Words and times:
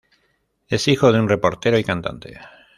Es 0.67 0.87
hijo 0.87 1.11
de 1.11 1.19
un 1.19 1.29
reportero 1.29 1.77
y 1.77 1.83
cantante. 1.83 2.39